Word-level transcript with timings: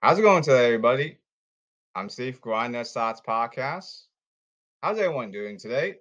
How's 0.00 0.16
it 0.16 0.22
going 0.22 0.44
today, 0.44 0.66
everybody? 0.66 1.18
I'm 1.96 2.08
Steve 2.08 2.40
Grinder 2.40 2.84
Sots 2.84 3.20
Podcast. 3.20 4.02
How's 4.80 4.96
everyone 4.96 5.32
doing 5.32 5.58
today? 5.58 5.96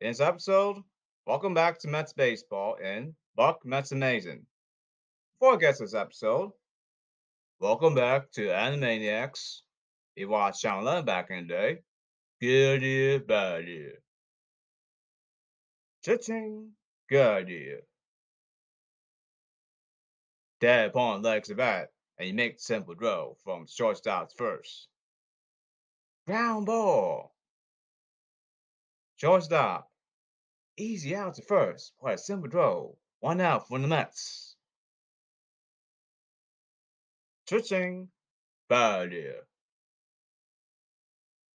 In 0.00 0.10
this 0.10 0.20
episode, 0.20 0.76
welcome 1.26 1.54
back 1.54 1.80
to 1.80 1.88
Mets 1.88 2.12
Baseball 2.12 2.76
and 2.80 3.14
Buck 3.34 3.66
Mets 3.66 3.90
Amazing. 3.90 4.46
Before 5.40 5.54
I 5.54 5.58
get 5.58 5.76
to 5.78 5.82
this 5.82 5.94
episode, 5.94 6.52
welcome 7.58 7.96
back 7.96 8.30
to 8.34 8.42
Animaniacs. 8.42 9.62
You 10.14 10.28
watched 10.28 10.64
Lennon 10.64 11.04
back 11.04 11.30
in 11.30 11.48
the 11.48 11.52
day. 11.52 11.78
Good 12.40 12.76
idea, 12.76 13.18
bad 13.18 13.62
idea. 13.62 13.90
Cha-ching, 16.04 16.68
good 17.10 17.26
idea. 17.26 17.78
Dead 20.60 20.90
upon 20.90 21.22
legs 21.22 21.50
of 21.50 21.56
bat, 21.56 21.88
and 22.22 22.28
you 22.28 22.34
make 22.36 22.58
the 22.58 22.62
simple 22.62 22.94
throw 22.94 23.36
from 23.42 23.66
shortstop 23.66 24.28
to 24.28 24.36
first. 24.36 24.86
Ground 26.24 26.66
ball. 26.66 27.34
Shortstop. 29.16 29.90
Easy 30.78 31.16
out 31.16 31.34
to 31.34 31.42
first. 31.42 31.92
What 31.98 32.14
a 32.14 32.18
simple 32.18 32.48
throw. 32.48 32.96
One 33.18 33.40
out 33.40 33.66
for 33.66 33.80
the 33.80 33.88
Mets. 33.88 34.54
Bad 38.68 39.00
idea. 39.00 39.34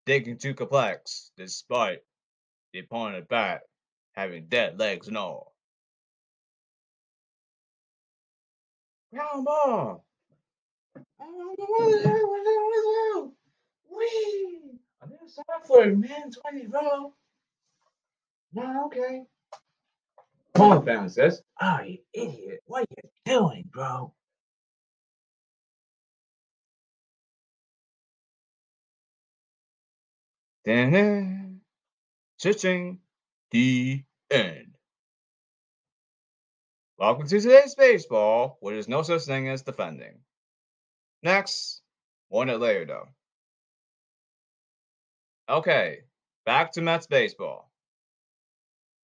Digging 0.04 0.36
too 0.36 0.52
complex, 0.52 1.30
despite 1.38 2.00
the 2.74 2.80
opponent 2.80 3.26
bat 3.26 3.62
having 4.12 4.48
dead 4.48 4.78
legs 4.78 5.08
and 5.08 5.16
all. 5.16 5.54
Ground 9.10 9.46
ball. 9.46 10.04
Wee! 13.90 14.80
I'm 15.02 15.10
gonna 15.10 15.28
start 15.28 15.66
for 15.66 15.86
man. 15.86 16.30
20 16.30 16.66
row. 16.68 17.14
No, 18.54 18.86
okay. 18.86 19.24
Paul 20.54 20.82
fan 20.82 21.08
says, 21.10 21.42
Oh, 21.60 21.80
you 21.86 21.98
idiot. 22.14 22.60
What 22.66 22.82
are 22.82 22.86
you 23.02 23.10
doing, 23.26 23.64
bro? 23.72 24.14
Then, 30.64 31.60
Cha-ching. 32.40 33.00
The 33.52 34.02
end. 34.30 34.74
Welcome 36.98 37.28
to 37.28 37.40
today's 37.40 37.74
baseball, 37.74 38.58
where 38.60 38.74
there's 38.74 38.88
no 38.88 39.02
such 39.02 39.22
thing 39.22 39.48
as 39.48 39.62
defending. 39.62 40.18
Next, 41.22 41.82
one 42.28 42.46
minute 42.46 42.60
later, 42.60 42.84
though. 42.84 43.08
Okay, 45.48 46.00
back 46.44 46.72
to 46.72 46.82
Mets 46.82 47.06
baseball. 47.06 47.70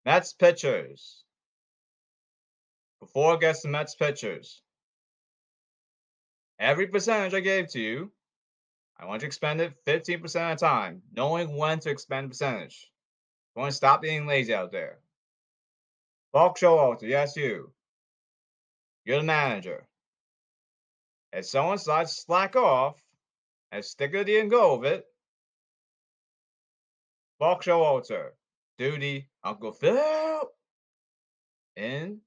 Mets 0.04 0.32
pitchers. 0.32 1.24
Before 3.00 3.34
I 3.34 3.38
get 3.38 3.56
to 3.56 3.68
Mets 3.68 3.94
pitchers, 3.94 4.62
every 6.58 6.86
percentage 6.86 7.34
I 7.34 7.40
gave 7.40 7.68
to 7.70 7.80
you, 7.80 8.12
I 8.98 9.06
want 9.06 9.16
you 9.16 9.20
to 9.20 9.26
expend 9.26 9.60
it 9.60 9.74
15% 9.86 10.22
of 10.22 10.56
a 10.56 10.56
time, 10.56 11.02
knowing 11.12 11.56
when 11.56 11.80
to 11.80 11.90
expend 11.90 12.30
percentage. 12.30 12.90
You 13.54 13.60
want 13.60 13.72
to 13.72 13.76
stop 13.76 14.02
being 14.02 14.26
lazy 14.26 14.54
out 14.54 14.72
there. 14.72 14.98
Buck 16.32 16.58
Showalter, 16.58 17.08
yes, 17.08 17.36
you. 17.36 17.72
You're 19.04 19.18
the 19.18 19.24
manager. 19.24 19.86
If 21.34 21.46
someone 21.46 21.78
to 21.78 22.06
slack 22.06 22.54
off 22.54 23.02
and 23.72 23.84
stick 23.84 24.14
it 24.14 24.28
and 24.28 24.48
go 24.48 24.74
of 24.74 24.84
it, 24.84 25.04
Buck 27.40 27.64
Showalter, 27.64 28.30
duty, 28.78 29.28
Uncle 29.42 29.72
Phil, 29.72 30.48
in, 31.74 32.20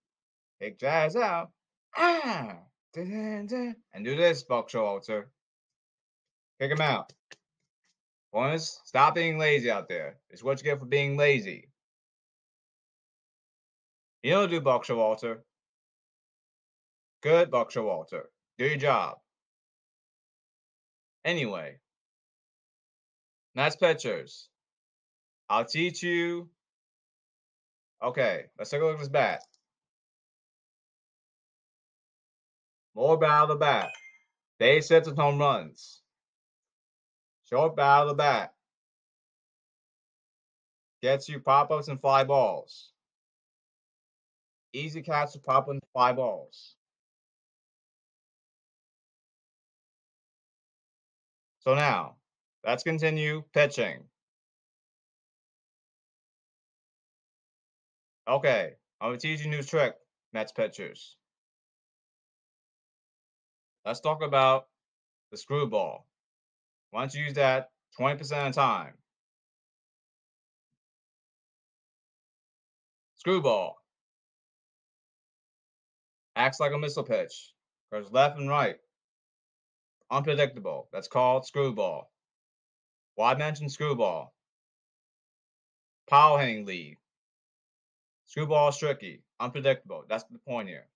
take 0.61 0.77
Jazz 0.77 1.15
out, 1.15 1.51
ah, 1.95 2.57
and 2.97 4.03
do 4.03 4.17
this, 4.17 4.43
Buck 4.43 4.69
Showalter. 4.69 5.27
Kick 6.59 6.71
him 6.71 6.81
out. 6.81 7.13
Bonus, 8.33 8.81
stop 8.83 9.15
being 9.15 9.37
lazy 9.37 9.71
out 9.71 9.87
there. 9.87 10.17
It's 10.29 10.43
what 10.43 10.57
you 10.59 10.65
get 10.65 10.79
for 10.79 10.85
being 10.85 11.15
lazy. 11.15 11.69
You 14.21 14.31
know 14.31 14.47
do 14.47 14.59
Buck 14.59 14.83
Showalter. 14.83 15.37
Good, 17.23 17.49
Buck 17.49 17.71
Showalter. 17.71 18.23
Do 18.57 18.65
your 18.65 18.77
job. 18.77 19.17
Anyway, 21.25 21.79
Mets 23.53 23.75
pitchers. 23.75 24.49
I'll 25.49 25.65
teach 25.65 26.01
you. 26.01 26.49
Okay, 28.01 28.45
let's 28.57 28.69
take 28.69 28.81
a 28.81 28.85
look 28.85 28.93
at 28.93 28.99
this 28.99 29.09
bat. 29.09 29.41
More 32.95 33.17
bat 33.17 33.43
of 33.43 33.49
the 33.49 33.55
bat. 33.55 33.89
Base 34.59 34.89
hits 34.89 35.07
and 35.07 35.17
home 35.17 35.37
runs. 35.37 36.01
Short 37.49 37.75
bat 37.75 38.03
of 38.03 38.07
the 38.09 38.13
bat. 38.15 38.53
Gets 41.01 41.29
you 41.29 41.39
pop 41.39 41.71
ups 41.71 41.89
and 41.89 41.99
fly 41.99 42.23
balls. 42.23 42.91
Easy 44.73 45.01
catch 45.01 45.33
to 45.33 45.39
pop 45.39 45.67
and 45.69 45.81
fly 45.93 46.13
balls. 46.13 46.76
So 51.67 51.75
now, 51.75 52.15
let's 52.65 52.83
continue 52.83 53.43
pitching. 53.53 54.05
Okay, 58.25 58.75
I'm 59.01 59.09
gonna 59.09 59.17
teach 59.17 59.41
you 59.41 59.47
a 59.47 59.49
new 59.49 59.61
trick, 59.61 59.95
Mets 60.31 60.53
pitchers. 60.53 61.17
Let's 63.83 63.99
talk 63.99 64.23
about 64.23 64.67
the 65.31 65.35
screwball. 65.35 66.07
Why 66.91 67.01
don't 67.01 67.13
you 67.13 67.25
use 67.25 67.33
that 67.33 67.71
20% 67.99 68.47
of 68.47 68.55
the 68.55 68.61
time? 68.61 68.93
Screwball. 73.15 73.75
Acts 76.37 76.61
like 76.61 76.71
a 76.71 76.77
missile 76.77 77.03
pitch. 77.03 77.51
Goes 77.91 78.09
left 78.09 78.39
and 78.39 78.47
right. 78.47 78.77
Unpredictable. 80.09 80.87
That's 80.91 81.07
called 81.07 81.45
screwball. 81.45 82.11
Why 83.15 83.35
mention 83.35 83.69
screwball? 83.69 84.33
Power 86.09 86.39
hitting 86.39 86.65
lead. 86.65 86.97
Screwball 88.27 88.69
is 88.69 88.77
tricky. 88.77 89.23
Unpredictable. 89.39 90.03
That's 90.07 90.23
the 90.25 90.39
point 90.39 90.69
here. 90.69 90.87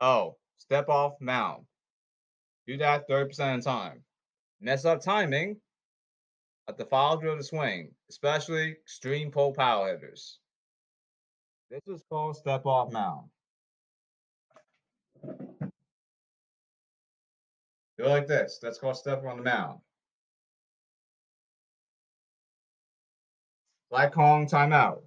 Oh, 0.00 0.36
step 0.58 0.88
off 0.88 1.14
mound. 1.20 1.64
Do 2.66 2.76
that 2.78 3.08
30% 3.08 3.30
of 3.30 3.64
the 3.64 3.70
time. 3.70 4.02
Mess 4.60 4.84
up 4.84 5.00
timing 5.00 5.56
at 6.68 6.76
the 6.76 6.84
through 6.84 7.32
of 7.32 7.38
the 7.38 7.44
swing, 7.44 7.94
especially 8.10 8.72
extreme 8.72 9.30
pull 9.30 9.52
power 9.52 9.88
hitters. 9.92 10.38
This 11.70 11.86
is 11.86 12.02
called 12.10 12.36
step 12.36 12.66
off 12.66 12.92
mound. 12.92 13.28
Go 17.98 18.08
like 18.08 18.26
this. 18.26 18.58
That's 18.60 18.78
called 18.78 18.96
step 18.96 19.24
on 19.24 19.38
the 19.38 19.42
mound. 19.42 19.80
Black 23.90 24.12
Kong 24.12 24.46
timeout. 24.46 25.02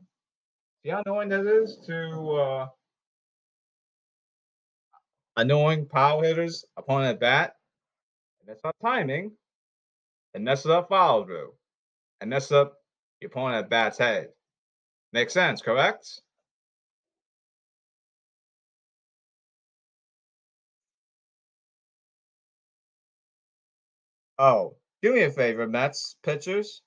See 0.83 0.89
how 0.89 1.03
annoying 1.05 1.29
that 1.29 1.45
is 1.45 1.77
to 1.87 2.31
uh, 2.31 2.67
annoying 5.35 5.85
power 5.85 6.23
hitters 6.23 6.65
upon 6.77 7.03
at 7.03 7.19
bat? 7.19 7.53
And 8.39 8.47
mess 8.47 8.59
up 8.63 8.75
timing. 8.81 9.31
And 10.33 10.43
mess 10.43 10.65
up 10.65 10.89
follow 10.89 11.25
through. 11.25 11.53
And 12.21 12.29
mess 12.29 12.51
up 12.51 12.77
your 13.19 13.29
opponent 13.29 13.65
at 13.65 13.69
bat's 13.69 13.97
head. 13.97 14.29
Makes 15.11 15.33
sense, 15.33 15.61
correct? 15.61 16.21
Oh, 24.39 24.77
do 25.01 25.13
me 25.13 25.23
a 25.23 25.31
favor, 25.31 25.67
Mets 25.67 26.15
pitchers. 26.23 26.81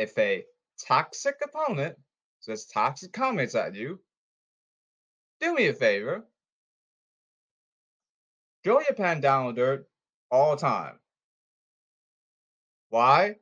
If 0.00 0.18
a 0.18 0.44
toxic 0.84 1.36
opponent 1.40 1.96
says 2.40 2.66
toxic 2.66 3.12
comments 3.12 3.54
at 3.54 3.76
you, 3.76 4.00
do 5.40 5.54
me 5.54 5.68
a 5.68 5.74
favor. 5.74 6.26
Throw 8.64 8.80
your 8.80 8.94
pen 8.94 9.20
down 9.20 9.46
the 9.46 9.52
dirt 9.52 9.88
all 10.28 10.56
the 10.56 10.60
time. 10.60 10.98
Why? 12.88 13.36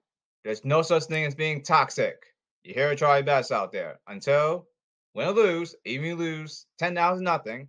There's 0.44 0.64
no 0.66 0.82
such 0.82 1.04
thing 1.04 1.24
as 1.24 1.34
being 1.34 1.62
toxic. 1.62 2.22
You 2.62 2.74
hear 2.74 2.92
it, 2.92 2.98
Charlie 2.98 3.22
Bass 3.22 3.50
out 3.50 3.72
there 3.72 4.00
until 4.06 4.68
win 5.14 5.28
or 5.28 5.32
lose, 5.32 5.74
even 5.86 6.06
you 6.08 6.16
lose 6.16 6.66
10 6.78 6.92
dollars 6.92 7.20
to 7.20 7.24
nothing, 7.24 7.68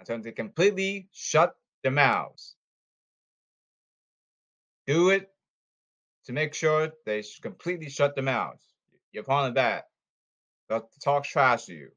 until 0.00 0.20
they 0.20 0.32
completely 0.32 1.08
shut 1.12 1.54
their 1.84 1.92
mouths. 1.92 2.56
Do 4.86 5.10
it 5.10 5.28
to 6.24 6.32
make 6.32 6.54
sure 6.54 6.90
they 7.06 7.22
completely 7.42 7.88
shut 7.88 8.14
their 8.14 8.24
mouths. 8.24 8.64
Your 9.12 9.22
opponent 9.22 9.56
that. 9.56 9.84
They'll 10.68 10.88
talk 11.02 11.24
trash 11.24 11.66
to 11.66 11.74
you. 11.74 11.90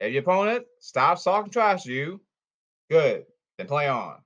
If 0.00 0.12
your 0.12 0.22
opponent 0.22 0.64
stops 0.78 1.24
talking 1.24 1.52
trash 1.52 1.82
to 1.82 1.92
you, 1.92 2.20
good. 2.88 3.24
Then 3.58 3.66
play 3.66 3.88
on. 3.88 4.16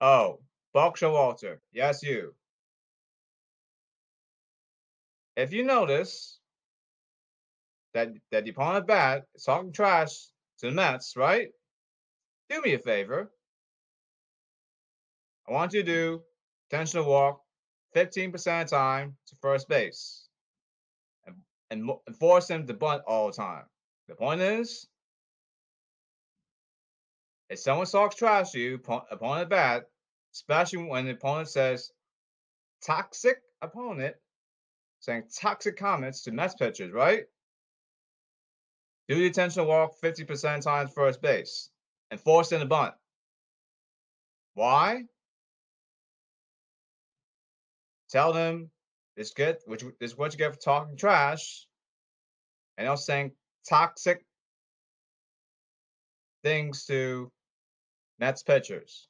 Oh, 0.00 0.40
Buck 0.74 1.00
Walter. 1.00 1.60
Yes, 1.72 2.02
you. 2.02 2.34
If 5.36 5.52
you 5.52 5.64
notice 5.64 6.38
that 7.94 8.08
that 8.30 8.44
the 8.44 8.50
opponent 8.50 8.86
bat 8.86 9.24
talking 9.44 9.72
trash 9.72 10.28
to 10.58 10.66
the 10.66 10.72
Mets, 10.72 11.16
right? 11.16 11.48
Do 12.48 12.60
me 12.62 12.74
a 12.74 12.78
favor. 12.78 13.30
I 15.48 15.52
want 15.52 15.72
you 15.72 15.82
to 15.82 15.86
do 15.86 16.22
intentional 16.70 17.06
walk 17.06 17.40
15% 17.96 18.34
of 18.34 18.70
the 18.70 18.76
time 18.76 19.16
to 19.26 19.36
first 19.42 19.68
base 19.68 20.28
and, 21.26 21.36
and, 21.70 21.90
and 22.06 22.16
force 22.16 22.48
him 22.48 22.66
to 22.66 22.74
bunt 22.74 23.02
all 23.06 23.26
the 23.26 23.32
time. 23.32 23.64
The 24.08 24.14
point 24.14 24.40
is, 24.40 24.86
if 27.50 27.58
someone 27.58 27.86
talks 27.86 28.16
trash 28.16 28.52
to 28.52 28.60
you, 28.60 28.80
opponent 29.10 29.50
bat, 29.50 29.84
especially 30.32 30.84
when 30.84 31.04
the 31.04 31.12
opponent 31.12 31.48
says 31.48 31.90
toxic 32.84 33.36
opponent, 33.60 34.14
saying 35.00 35.24
toxic 35.38 35.76
comments 35.76 36.22
to 36.22 36.32
Mets 36.32 36.54
pitchers, 36.54 36.92
right? 36.92 37.24
Do 39.08 39.16
the 39.16 39.26
intentional 39.26 39.66
walk 39.66 40.00
50% 40.00 40.62
times 40.62 40.92
first 40.94 41.20
base 41.20 41.70
and 42.10 42.20
force 42.20 42.52
in 42.52 42.60
the 42.60 42.66
bunt. 42.66 42.94
Why? 44.54 45.04
Tell 48.10 48.32
them 48.32 48.70
this 49.16 49.32
good, 49.32 49.58
which 49.66 49.84
is 50.00 50.16
what 50.16 50.32
you 50.32 50.38
get 50.38 50.54
for 50.54 50.60
talking 50.60 50.96
trash, 50.96 51.66
and 52.76 52.86
they're 52.86 52.96
saying 52.96 53.32
toxic 53.68 54.24
things 56.42 56.84
to 56.86 57.30
Mets 58.18 58.42
pitchers. 58.42 59.08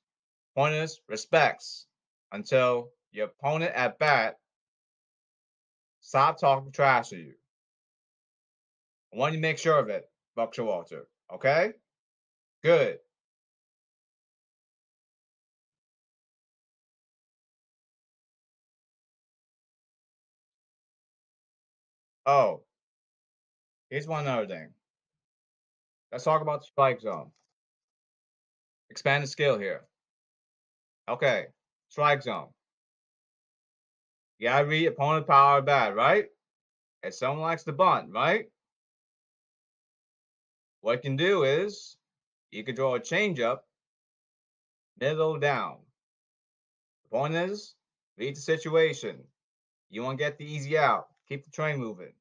Point 0.55 0.75
is 0.75 1.01
respects 1.09 1.87
until 2.31 2.91
your 3.11 3.27
opponent 3.27 3.73
at 3.75 3.99
bat 3.99 4.37
stop 6.01 6.39
talking 6.39 6.73
trash 6.73 7.09
to 7.09 7.17
you. 7.17 7.35
I 9.13 9.19
want 9.19 9.33
you 9.35 9.39
to 9.39 9.43
make 9.43 9.59
sure 9.59 9.79
of 9.79 9.89
it, 9.89 10.11
Buck 10.37 10.55
Showalter. 10.55 11.03
Okay? 11.33 11.73
Good. 12.63 12.99
Oh, 22.25 22.63
here's 23.91 24.07
one 24.07 24.27
other 24.27 24.47
thing. 24.47 24.73
Let's 26.13 26.25
talk 26.25 26.43
about 26.43 26.61
the 26.61 26.67
strike 26.67 27.01
zone. 27.01 27.33
Expand 28.91 29.25
the 29.25 29.29
skill 29.29 29.59
here. 29.59 29.87
Okay, 31.09 31.47
strike 31.89 32.23
zone. 32.23 32.49
You 34.39 34.49
gotta 34.49 34.67
read 34.67 34.87
opponent 34.87 35.27
power 35.27 35.63
bad, 35.63 35.97
right? 35.97 36.27
If 37.03 37.15
someone 37.15 37.41
likes 37.41 37.65
to 37.65 37.73
bunt, 37.73 38.11
right? 38.13 38.52
What 40.83 40.97
you 40.97 41.01
can 41.11 41.17
do 41.17 41.45
is 41.45 41.97
you 42.51 42.65
can 42.65 42.75
draw 42.75 42.97
a 42.97 43.01
changeup, 43.01 43.61
middle 45.01 45.39
down. 45.39 45.77
The 47.05 47.17
point 47.17 47.35
is, 47.35 47.75
read 48.19 48.35
the 48.35 48.41
situation. 48.41 49.19
You 49.91 50.03
want 50.03 50.19
to 50.19 50.25
get 50.25 50.39
the 50.39 50.45
easy 50.45 50.77
out. 50.77 51.07
Keep 51.29 51.45
the 51.45 51.51
train 51.51 51.79
moving. 51.79 52.13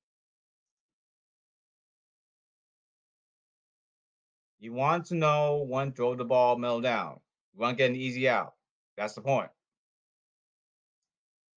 You 4.60 4.74
want 4.74 5.06
to 5.08 5.16
know 5.16 5.66
when 5.68 5.90
to 5.90 5.96
throw 5.96 6.14
the 6.14 6.24
ball 6.24 6.56
middle 6.56 6.82
down. 6.82 7.20
You 7.56 7.62
want 7.62 7.80
to 7.80 7.84
get 7.84 7.90
an 7.90 7.96
easy 7.96 8.30
out. 8.30 8.54
That's 8.96 9.16
the 9.16 9.22
point. 9.22 9.50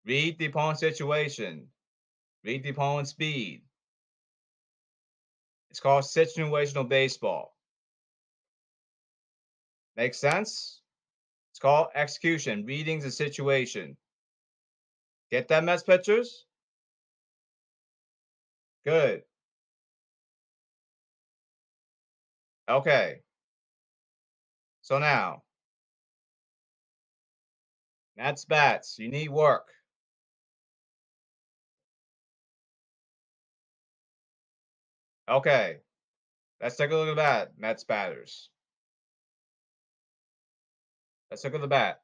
Read 0.07 0.39
the 0.39 0.47
opponent's 0.47 0.81
situation. 0.81 1.67
Read 2.45 2.63
the 2.63 2.71
opponent's 2.71 3.11
speed. 3.11 3.61
It's 5.75 5.81
called 5.81 6.05
situational 6.05 6.89
baseball. 6.89 7.53
Makes 9.97 10.19
sense? 10.19 10.81
It's 11.51 11.59
called 11.59 11.89
execution, 11.97 12.65
reading 12.65 13.01
the 13.01 13.11
situation. 13.11 13.97
Get 15.33 15.49
that, 15.49 15.65
Mets 15.65 15.83
pitchers? 15.83 16.47
Good. 18.85 19.25
Okay. 22.69 23.23
So 24.83 25.01
now, 25.01 25.43
Mets 28.17 28.45
bats, 28.45 28.97
you 29.01 29.09
need 29.09 29.29
work. 29.29 29.73
Okay. 35.29 35.79
Let's 36.63 36.77
take 36.77 36.91
a 36.91 36.97
look 36.97 37.09
at 37.09 37.17
that, 37.17 37.59
Mets 37.59 37.85
batters. 37.85 38.49
Let's 41.31 41.45
look 41.45 41.55
at 41.55 41.61
the 41.61 41.67
bat. 41.67 42.01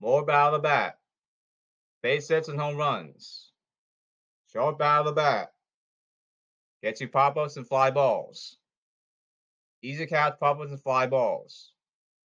More 0.00 0.24
battle 0.24 0.56
of 0.56 0.62
the 0.62 0.68
bat. 0.68 0.98
Base 2.02 2.28
hits 2.28 2.48
and 2.48 2.60
home 2.60 2.76
runs. 2.76 3.52
Short 4.52 4.78
battle 4.78 5.08
of 5.08 5.14
the 5.14 5.20
bat. 5.20 5.52
Gets 6.82 7.00
you 7.00 7.08
pop-ups 7.08 7.56
and 7.56 7.66
fly 7.66 7.90
balls. 7.90 8.56
Easy 9.82 10.06
catch 10.06 10.38
pop-ups 10.40 10.70
and 10.70 10.82
fly 10.82 11.06
balls. 11.06 11.72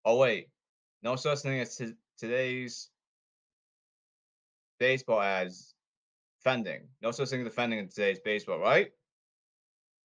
Oh 0.03 0.17
wait, 0.17 0.49
no 1.03 1.15
such 1.15 1.39
thing 1.39 1.59
as 1.59 1.79
today's 2.17 2.89
baseball 4.79 5.21
as 5.21 5.73
No 7.01 7.11
such 7.11 7.29
thing 7.29 7.41
as 7.41 7.47
defending 7.47 7.79
in 7.79 7.89
today's 7.89 8.19
baseball, 8.19 8.59
right? 8.59 8.91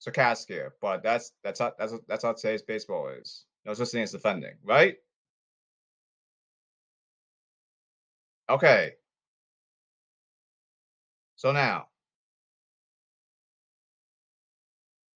Sarcastic 0.01 0.73
but 0.81 1.03
that's 1.03 1.33
that's 1.45 1.61
how 1.61 1.73
that's 1.79 1.95
that's 2.09 2.25
how 2.25 2.33
today's 2.33 2.63
baseball 2.63 3.09
is. 3.09 3.45
No 3.65 3.75
such 3.75 3.89
thing 3.91 4.03
as 4.03 4.13
defending, 4.13 4.55
right? 4.65 4.97
Okay. 8.49 8.95
So 11.37 11.53
now, 11.53 11.89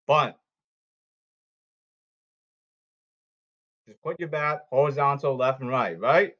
bunt. 0.06 0.36
Just 3.86 4.02
put 4.02 4.18
your 4.20 4.28
bat 4.28 4.66
horizontal 4.70 5.36
left 5.36 5.60
and 5.60 5.70
right, 5.70 5.98
right? 5.98 6.36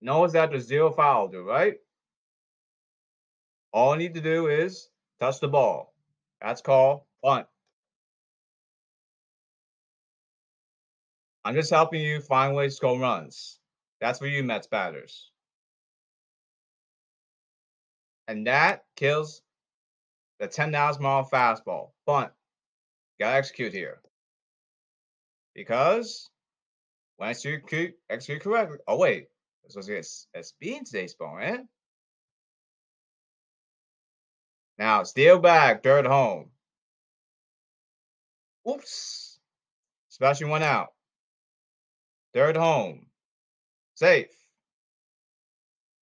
Knows 0.00 0.32
that 0.32 0.50
there's 0.50 0.66
zero 0.66 0.90
foul 0.90 1.28
right? 1.28 1.76
All 3.72 3.92
I 3.92 3.98
need 3.98 4.14
to 4.14 4.20
do 4.20 4.46
is 4.46 4.88
touch 5.20 5.40
the 5.40 5.48
ball. 5.48 5.94
That's 6.40 6.62
called 6.62 7.02
bunt. 7.22 7.46
I'm 11.44 11.54
just 11.54 11.70
helping 11.70 12.00
you 12.00 12.20
find 12.20 12.54
ways 12.54 12.72
to 12.72 12.76
score 12.76 12.98
runs. 12.98 13.58
That's 14.00 14.18
for 14.18 14.26
you, 14.26 14.44
Mets 14.44 14.66
batters. 14.66 15.30
And 18.28 18.46
that 18.46 18.84
kills 18.96 19.42
the 20.38 20.46
10 20.46 20.70
miles 20.70 21.00
mile 21.00 21.28
fastball. 21.28 21.90
Bunt. 22.06 22.30
Gotta 23.18 23.36
execute 23.36 23.72
here. 23.72 24.00
Because 25.54 26.30
when 27.16 27.28
I 27.28 27.30
execute, 27.30 27.94
execute 28.10 28.42
correctly. 28.42 28.78
Oh, 28.86 28.98
wait. 28.98 29.28
Was 29.76 29.88
a 30.34 30.42
speed 30.42 30.76
in 30.78 30.84
today's 30.84 31.14
ball, 31.14 31.36
right? 31.36 31.60
Now, 34.78 35.02
steal 35.02 35.38
back, 35.38 35.82
third 35.82 36.06
home. 36.06 36.50
Oops. 38.68 39.38
Especially 40.10 40.46
one 40.48 40.62
out. 40.62 40.88
Third 42.32 42.56
home. 42.56 43.06
Safe. 43.94 44.30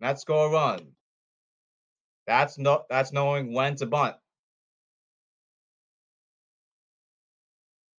Let's 0.01 0.25
go 0.25 0.45
a 0.45 0.51
run. 0.51 0.93
That's 2.27 2.59
no 2.59 2.85
that's 2.91 3.13
knowing 3.13 3.53
when 3.53 3.77
to 3.77 3.87
bunt. 3.87 4.17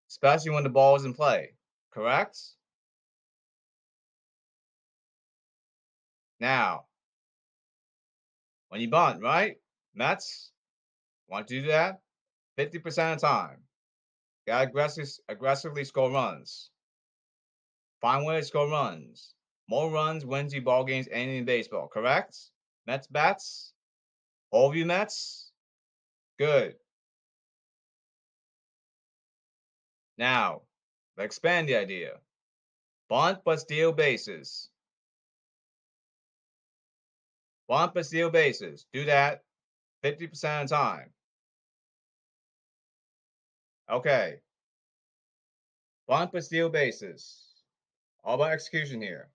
Especially 0.10 0.52
when 0.52 0.64
the 0.64 0.70
ball 0.70 0.96
is 0.96 1.06
in 1.06 1.14
play. 1.14 1.54
Correct? 1.92 2.38
Now, 6.40 6.86
when 8.70 8.82
you 8.82 8.90
bunt, 8.90 9.22
right? 9.22 9.58
Mets 9.96 10.52
want 11.28 11.48
to 11.48 11.62
do 11.62 11.68
that 11.68 12.02
50% 12.58 13.14
of 13.14 13.22
the 13.22 13.28
time. 13.28 13.58
Got 14.46 14.68
aggressively, 14.68 15.10
aggressively 15.30 15.84
score 15.84 16.12
runs. 16.12 16.70
Find 18.02 18.26
way 18.26 18.40
to 18.40 18.44
score 18.46 18.70
runs. 18.70 19.34
More 19.68 19.92
runs 19.92 20.26
wins 20.26 20.54
you 20.54 20.62
ball 20.62 20.86
games 20.86 21.08
anything 21.12 21.40
in 21.40 21.46
baseball, 21.46 21.88
correct? 21.88 22.38
Mets 22.86 23.08
bats? 23.08 23.74
All 24.52 24.70
of 24.70 24.76
you 24.76 24.86
Mets? 24.86 25.52
Good. 26.40 26.76
Now, 30.18 30.62
expand 31.18 31.68
the 31.68 31.76
idea. 31.76 32.14
Bunt 33.10 33.40
but 33.44 33.60
steal 33.60 33.92
bases. 33.92 34.70
Bunt 37.68 37.94
but 37.94 38.06
steal 38.06 38.30
bases. 38.30 38.86
Do 38.94 39.06
that 39.06 39.44
50% 40.04 40.64
of 40.64 40.70
the 40.70 40.76
time. 40.76 41.10
Okay. 43.92 44.36
Bunt 46.08 46.32
but 46.32 46.44
steal 46.44 46.70
bases. 46.70 47.44
All 48.24 48.36
about 48.36 48.52
execution 48.52 49.02
here. 49.02 49.30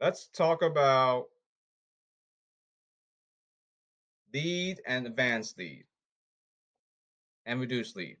Let's 0.00 0.28
talk 0.28 0.62
about 0.62 1.26
lead 4.34 4.80
and 4.86 5.06
advanced 5.06 5.58
lead 5.58 5.84
and 7.46 7.60
reduced 7.60 7.96
lead. 7.96 8.18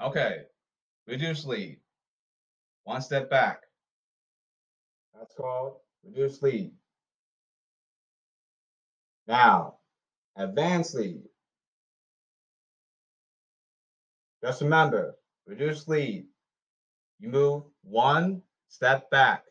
Okay, 0.00 0.46
Reduce 1.06 1.44
lead. 1.44 1.78
One 2.82 3.00
step 3.00 3.30
back. 3.30 3.62
That's 5.14 5.34
called 5.34 5.76
reduce 6.04 6.42
lead. 6.42 6.72
Now, 9.28 9.76
advance 10.36 10.94
lead. 10.94 11.22
Just 14.42 14.62
remember, 14.62 15.16
reduce 15.46 15.86
lead. 15.88 16.26
You 17.20 17.28
move 17.28 17.62
one 17.82 18.42
step 18.68 19.08
back. 19.10 19.44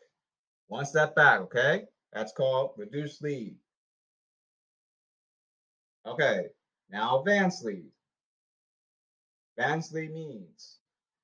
One 0.68 0.84
step 0.84 1.14
back, 1.16 1.40
okay? 1.40 1.84
That's 2.12 2.32
called 2.32 2.72
reduce 2.76 3.20
lead. 3.22 3.56
Okay, 6.06 6.46
now 6.90 7.18
advance 7.20 7.62
lead. 7.64 7.90
Lead 9.58 10.12
means 10.12 10.78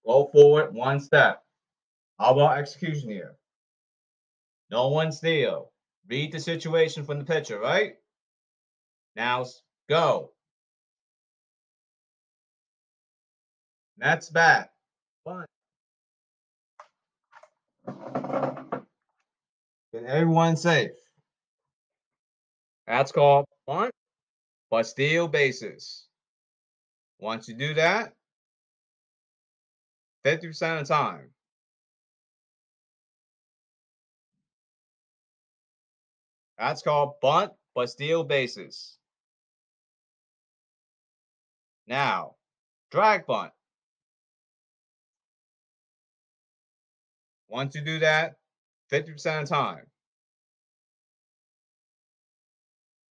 go 0.06 0.26
forward 0.32 0.74
one 0.74 1.00
step. 1.00 1.42
How 2.18 2.32
about 2.32 2.58
execution 2.58 3.10
here? 3.10 3.36
No 4.70 4.88
one 4.88 5.12
steal. 5.12 5.70
Read 6.08 6.32
the 6.32 6.40
situation 6.40 7.04
from 7.04 7.18
the 7.18 7.24
picture, 7.24 7.60
right? 7.60 7.94
Now 9.16 9.44
go. 9.88 10.30
That's 13.98 14.30
bad. 14.30 14.68
Fine. 15.24 15.46
Get 19.92 20.04
everyone 20.04 20.56
safe. 20.56 20.90
That's 22.86 23.12
called 23.12 23.44
bunt, 23.66 23.92
but 24.70 24.86
steal 24.86 25.28
bases. 25.28 26.06
Once 27.20 27.46
you 27.46 27.54
do 27.54 27.74
that, 27.74 28.14
50% 30.24 30.80
of 30.80 30.88
the 30.88 30.94
time. 30.94 31.30
That's 36.58 36.82
called 36.82 37.14
bunt, 37.20 37.52
but 37.74 37.90
steal 37.90 38.22
bases. 38.22 38.96
Now, 41.88 42.36
drag 42.90 43.26
bunt. 43.26 43.52
Once 47.48 47.74
you 47.74 47.82
do 47.82 47.98
that, 47.98 48.36
50% 48.92 49.10
of 49.42 49.48
the 49.48 49.54
time, 49.54 49.86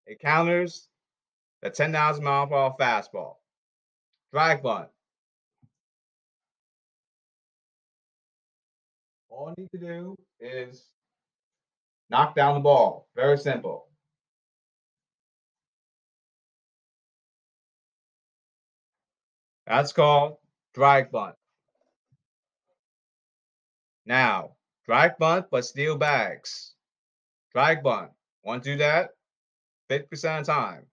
it 0.05 0.19
counters 0.19 0.87
the 1.61 1.69
10,000 1.69 2.23
mile 2.23 2.47
per 2.47 2.55
hour 2.55 2.75
fastball. 2.79 3.35
Drag 4.31 4.63
bunt. 4.63 4.87
All 9.31 9.53
you 9.57 9.63
need 9.63 9.71
to 9.71 9.77
do 9.77 10.17
is 10.41 10.85
knock 12.09 12.35
down 12.35 12.55
the 12.55 12.59
ball. 12.59 13.07
Very 13.15 13.37
simple. 13.37 13.87
That's 19.65 19.93
called 19.93 20.35
drag 20.73 21.11
bunt. 21.11 21.35
Now, 24.05 24.51
drag 24.85 25.17
bunt, 25.17 25.45
but 25.49 25.63
steal 25.63 25.97
bags. 25.97 26.73
Drag 27.53 27.81
bunt. 27.81 28.11
Want 28.43 28.63
to 28.63 28.71
do 28.73 28.77
that? 28.79 29.11
50% 29.89 30.39
of 30.39 30.45
the 30.45 30.51
time. 30.51 30.85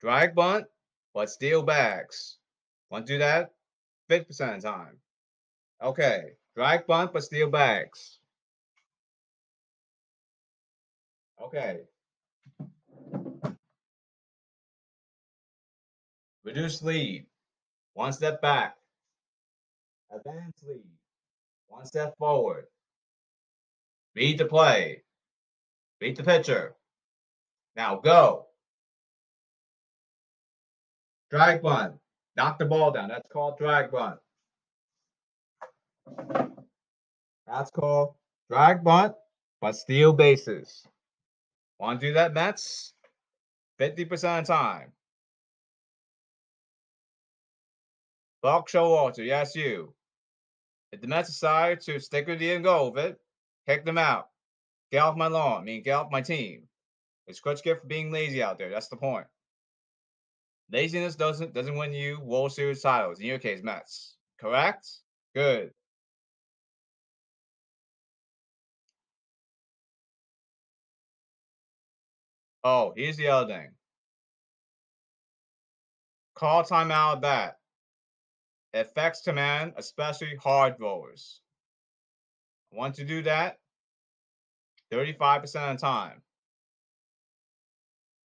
Drag 0.00 0.34
bunt, 0.34 0.66
but 1.14 1.30
steal 1.30 1.62
bags. 1.62 2.38
Want 2.90 3.06
to 3.06 3.12
do 3.12 3.18
that? 3.18 3.52
50% 4.10 4.56
of 4.56 4.62
the 4.62 4.68
time. 4.68 4.96
Okay. 5.82 6.32
Drag 6.54 6.86
bunt, 6.86 7.12
but 7.12 7.22
steal 7.22 7.48
bags. 7.48 8.18
Okay. 11.42 11.80
Reduce 16.44 16.82
lead. 16.82 17.26
One 17.94 18.12
step 18.12 18.42
back. 18.42 18.76
Advance 20.14 20.62
lead. 20.66 20.84
One 21.68 21.86
step 21.86 22.16
forward. 22.18 22.66
Read 24.14 24.38
the 24.38 24.44
play. 24.44 25.02
beat 26.00 26.16
the 26.16 26.24
pitcher. 26.24 26.74
Now 27.76 27.96
go. 27.96 28.46
Drag 31.30 31.62
bunt. 31.62 31.94
Knock 32.36 32.58
the 32.58 32.64
ball 32.64 32.90
down. 32.90 33.08
That's 33.08 33.28
called 33.32 33.56
drag 33.56 33.90
bunt. 33.90 34.18
That's 37.46 37.70
called 37.70 38.14
drag 38.50 38.84
bunt, 38.84 39.14
but 39.60 39.72
steal 39.72 40.12
bases. 40.12 40.86
Want 41.78 42.00
to 42.00 42.08
do 42.08 42.12
that, 42.14 42.34
Mets? 42.34 42.92
50% 43.80 44.10
of 44.10 44.46
the 44.46 44.52
time. 44.52 44.92
Buck 48.42 48.68
Showalter, 48.68 49.24
yes, 49.24 49.54
you. 49.54 49.94
If 50.92 51.00
the 51.00 51.06
Mets 51.06 51.28
decide 51.28 51.80
to 51.82 52.00
stick 52.00 52.26
with 52.26 52.40
you 52.40 52.54
and 52.54 52.64
go 52.64 52.88
with 52.88 53.04
it, 53.04 53.20
kick 53.66 53.84
them 53.84 53.98
out. 53.98 54.28
Get 54.90 54.98
off 54.98 55.16
my 55.16 55.28
lawn. 55.28 55.62
I 55.62 55.64
mean, 55.64 55.82
get 55.82 55.92
off 55.92 56.10
my 56.10 56.20
team. 56.20 56.64
It's 57.26 57.40
Crutchkit 57.40 57.80
for 57.80 57.86
being 57.86 58.10
lazy 58.10 58.42
out 58.42 58.58
there. 58.58 58.70
That's 58.70 58.88
the 58.88 58.96
point. 58.96 59.26
Laziness 60.72 61.16
doesn't 61.16 61.54
doesn't 61.54 61.76
win 61.76 61.92
you 61.92 62.20
World 62.20 62.52
Series 62.52 62.82
titles. 62.82 63.20
In 63.20 63.26
your 63.26 63.38
case, 63.38 63.62
Mets. 63.62 64.16
Correct? 64.40 64.88
Good. 65.34 65.72
Oh, 72.62 72.92
here's 72.96 73.16
the 73.16 73.28
other 73.28 73.52
thing. 73.52 73.70
Call 76.34 76.62
timeout 76.62 77.16
at 77.16 77.22
bat. 77.22 77.56
Affects 78.74 79.22
command, 79.22 79.74
especially 79.76 80.36
hard 80.36 80.76
throwers. 80.76 81.40
Want 82.70 82.94
to 82.96 83.04
do 83.04 83.22
that 83.22 83.58
35% 84.92 85.42
of 85.42 85.52
the 85.52 85.80
time. 85.80 86.22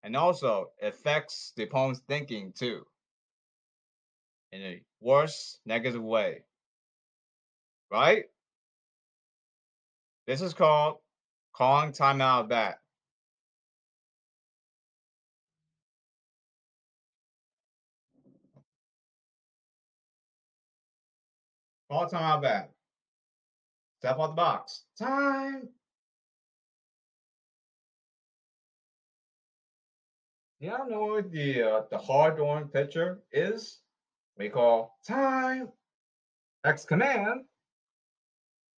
And 0.04 0.16
also 0.16 0.70
affects 0.82 1.54
the 1.56 1.64
opponent's 1.64 2.02
thinking 2.08 2.54
too. 2.56 2.86
In 4.52 4.62
a 4.62 4.82
worse, 5.02 5.60
negative 5.66 6.04
way. 6.04 6.44
Right? 7.92 8.26
This 10.28 10.42
is 10.42 10.54
called 10.54 10.98
calling 11.54 11.92
timeout 11.92 12.52
at 12.52 12.80
bat. 21.90 21.98
Call 21.98 22.10
timeout 22.10 22.42
bat. 22.42 22.72
Step 24.00 24.20
out 24.20 24.28
the 24.28 24.34
box. 24.34 24.84
Time. 24.98 25.70
y'all 30.60 30.90
know 30.90 31.06
what 31.06 31.32
the 31.32 31.62
uh, 31.62 31.82
the 31.92 31.98
hard 31.98 32.36
throwing 32.36 32.68
pitcher 32.68 33.20
is? 33.32 33.80
We 34.38 34.50
call 34.50 34.98
time 35.08 35.70
X 36.66 36.86
command, 36.86 37.42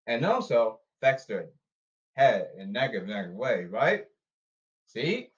and 0.06 0.26
also 0.26 0.80
Dexter 1.02 1.50
head 2.16 2.50
in 2.58 2.72
negative 2.72 3.08
negative 3.08 3.36
way, 3.36 3.66
right? 3.66 4.06
See? 4.88 5.30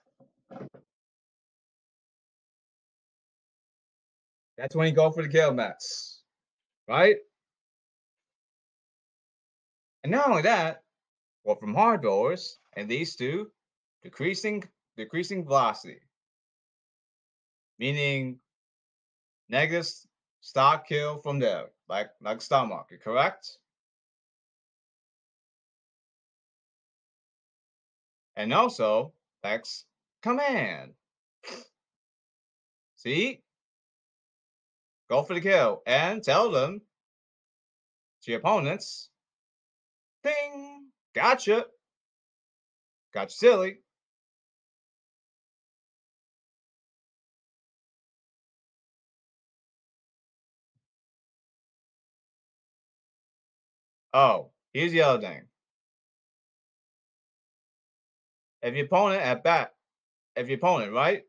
That's 4.58 4.76
when 4.76 4.88
you 4.88 4.94
go 4.94 5.12
for 5.12 5.22
the 5.24 5.30
kill 5.30 5.54
Mets, 5.54 6.22
right? 6.88 7.18
And 10.04 10.12
not 10.12 10.30
only 10.30 10.44
that, 10.44 10.84
well, 11.44 11.56
from 11.56 11.74
hard 11.74 12.02
throwers 12.02 12.60
and 12.74 12.90
these 12.90 13.16
two, 13.16 13.52
decreasing 14.04 14.64
decreasing 14.96 15.46
velocity, 15.46 16.02
meaning 17.80 18.40
negative 19.50 19.88
stock 20.42 20.88
kill 20.88 21.22
from 21.22 21.40
there, 21.40 21.66
like 21.88 22.10
like 22.22 22.42
stock 22.42 22.70
market, 22.70 23.02
correct? 23.02 23.58
And 28.36 28.54
also 28.54 29.14
X 29.44 29.86
command. 30.22 30.94
See? 32.96 33.42
Go 35.10 35.24
for 35.24 35.34
the 35.34 35.42
kill 35.42 35.82
and 35.88 36.24
tell 36.24 36.52
them 36.52 36.82
to 38.22 38.32
your 38.32 38.40
opponents, 38.40 39.09
ding, 40.24 40.88
gotcha. 41.14 41.66
Gotcha 43.14 43.32
silly. 43.36 43.78
Oh, 54.14 54.50
here's 54.74 54.92
the 54.92 55.04
other 55.04 55.22
thing. 55.22 55.44
If 58.62 58.76
your 58.76 58.86
opponent 58.86 59.22
at 59.22 59.44
bat, 59.44 59.74
if 60.36 60.48
your 60.48 60.58
opponent, 60.58 60.94
right, 60.94 61.24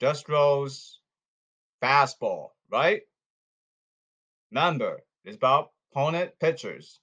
just 0.00 0.26
throws 0.26 1.00
fastball, 1.82 2.50
right? 2.70 3.02
Remember, 4.50 5.02
it's 5.24 5.36
about 5.36 5.72
opponent 5.92 6.32
pitchers. 6.40 7.00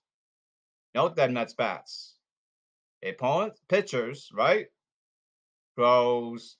Note 0.95 1.17
that 1.17 1.29
Mets 1.29 1.53
bats. 1.53 2.13
Opponent 3.03 3.59
pitchers, 3.67 4.31
right, 4.33 4.67
throws 5.75 6.55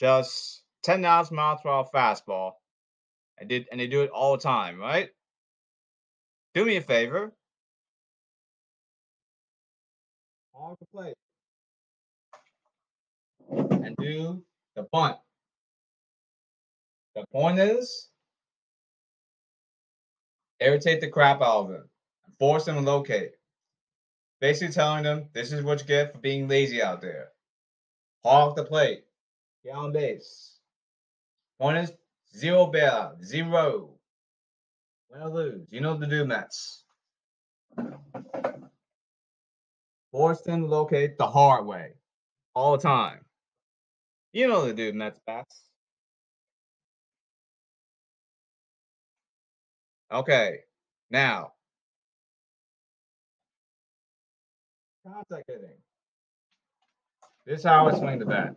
just 0.00 0.64
10 0.82 1.00
miles 1.00 1.30
per 1.30 1.70
hour 1.70 1.86
fastball. 1.94 2.54
And, 3.38 3.48
did, 3.48 3.68
and 3.70 3.80
they 3.80 3.86
do 3.86 4.02
it 4.02 4.10
all 4.10 4.36
the 4.36 4.42
time, 4.42 4.80
right? 4.80 5.10
Do 6.54 6.64
me 6.64 6.74
a 6.76 6.80
favor. 6.80 7.32
On 10.54 10.74
the 10.80 10.86
plate. 10.92 11.14
And 13.48 13.94
do 13.96 14.42
the 14.74 14.88
bunt. 14.90 15.18
The 17.14 17.24
point 17.30 17.60
is, 17.60 18.08
irritate 20.58 21.00
the 21.00 21.08
crap 21.08 21.40
out 21.40 21.66
of 21.66 21.70
and 21.70 21.84
force 22.40 22.64
them 22.64 22.74
to 22.74 22.80
locate. 22.80 23.37
Basically 24.40 24.72
telling 24.72 25.02
them 25.02 25.28
this 25.32 25.52
is 25.52 25.62
what 25.62 25.80
you 25.80 25.86
get 25.86 26.12
for 26.12 26.18
being 26.18 26.48
lazy 26.48 26.80
out 26.82 27.00
there. 27.00 27.30
Hog 28.24 28.56
the 28.56 28.64
plate. 28.64 29.04
Get 29.64 29.74
on 29.74 29.92
base. 29.92 30.58
Is 31.60 31.92
zero 32.36 32.70
bailout. 32.70 33.24
Zero. 33.24 33.90
Win 35.10 35.22
or 35.22 35.28
lose. 35.28 35.66
You 35.70 35.80
know 35.80 35.96
the 35.96 36.06
do 36.06 36.24
Mets. 36.24 36.84
Force 40.12 40.40
them 40.42 40.62
to 40.62 40.66
locate 40.66 41.18
the 41.18 41.26
hard 41.26 41.66
way. 41.66 41.94
All 42.54 42.76
the 42.76 42.82
time. 42.82 43.24
You 44.32 44.48
know 44.48 44.66
the 44.66 44.72
dude 44.74 44.94
Mets 44.94 45.20
bats. 45.26 45.62
Okay, 50.10 50.60
now 51.10 51.52
contact 55.08 55.48
hitting. 55.48 55.76
This 57.46 57.60
is 57.60 57.64
how 57.64 57.88
I 57.88 57.98
swing 57.98 58.18
the 58.18 58.26
bat. 58.26 58.54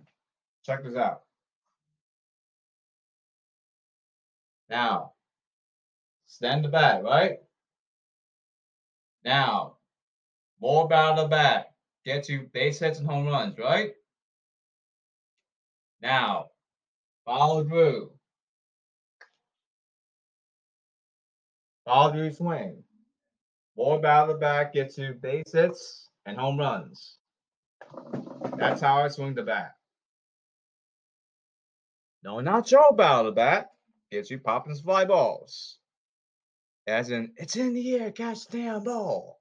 Check 0.66 0.84
this 0.84 0.96
out. 0.96 1.22
Now, 4.70 5.14
stand 6.28 6.64
the 6.64 6.70
bat, 6.70 7.04
right? 7.04 7.40
Now, 9.24 9.78
more 10.60 10.86
about 10.86 11.18
the 11.18 11.28
bat. 11.28 11.72
Get 12.06 12.30
you 12.30 12.50
base 12.54 12.80
hits 12.80 13.00
and 13.00 13.08
home 13.08 13.28
runs, 13.28 13.58
right? 13.58 13.92
Now, 16.02 16.48
follow 17.26 17.64
through. 17.64 18.12
Follow 21.86 22.12
through 22.12 22.34
swing. 22.34 22.84
More 23.78 24.00
battle 24.00 24.34
the 24.34 24.40
bat 24.40 24.74
gets 24.74 24.98
you 24.98 25.14
base 25.14 25.52
hits 25.52 26.10
and 26.26 26.38
home 26.38 26.58
runs. 26.58 27.18
That's 28.58 28.82
how 28.82 29.04
I 29.04 29.08
swing 29.08 29.36
the 29.36 29.44
bat. 29.44 29.76
No, 32.24 32.40
not 32.40 32.68
Joe 32.68 32.92
battle 32.96 33.26
the 33.26 33.32
bat. 33.32 33.72
Gets 34.12 34.30
you 34.30 34.40
popping 34.40 34.76
fly 34.76 35.06
balls. 35.06 35.78
As 36.88 37.10
in, 37.10 37.32
it's 37.38 37.56
in 37.56 37.74
the 37.74 37.96
air, 37.96 38.12
catch 38.12 38.48
the 38.48 38.58
damn 38.58 38.84
ball. 38.84 39.40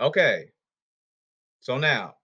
Okay. 0.00 0.46
So 1.60 1.78
now, 1.78 2.16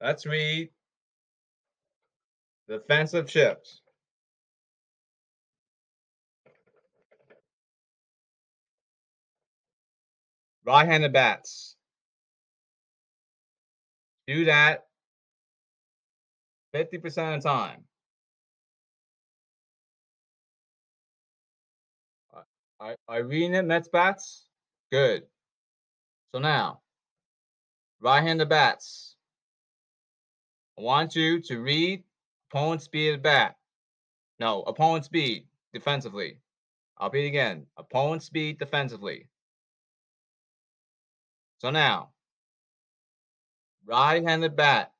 Let's 0.00 0.26
read 0.26 0.70
defensive 2.68 3.26
chips. 3.26 3.80
Right-handed 10.64 11.12
bats. 11.12 11.76
Do 14.26 14.44
that 14.44 14.86
50% 16.74 17.36
of 17.36 17.42
the 17.42 17.48
time. 17.48 17.84
Are, 22.80 22.96
are 23.08 23.24
Mets 23.66 23.88
bats? 23.88 24.46
Good. 24.92 25.22
So 26.32 26.38
now, 26.40 26.80
right-handed 28.00 28.48
bats. 28.48 29.16
I 30.78 30.82
want 30.82 31.16
you 31.16 31.40
to 31.40 31.58
read 31.58 32.04
opponent 32.50 32.82
speed 32.82 33.14
at 33.14 33.22
bat. 33.22 33.56
No, 34.38 34.62
opponent 34.62 35.04
speed 35.04 35.46
defensively. 35.72 36.38
I'll 36.96 37.10
read 37.10 37.26
again. 37.26 37.66
Opponent 37.76 38.22
speed 38.22 38.58
defensively. 38.58 39.28
So 41.58 41.70
now, 41.70 42.10
right-handed 43.84 44.56
bat. 44.56 44.92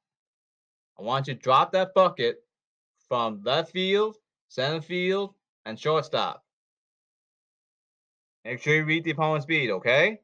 I 0.98 1.02
want 1.02 1.28
you 1.28 1.34
to 1.34 1.40
drop 1.40 1.72
that 1.72 1.94
bucket 1.94 2.42
from 3.08 3.42
left 3.44 3.72
field, 3.72 4.16
center 4.48 4.80
field, 4.80 5.34
and 5.64 5.78
shortstop. 5.78 6.44
Make 8.44 8.60
sure 8.60 8.74
you 8.74 8.84
read 8.84 9.04
the 9.04 9.12
opponent's 9.12 9.44
speed, 9.44 9.70
okay? 9.70 10.20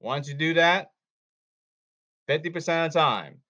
Once 0.00 0.28
you 0.28 0.34
do 0.34 0.54
that, 0.54 0.90
50% 2.28 2.86
of 2.86 2.92
the 2.92 2.98
time. 2.98 3.40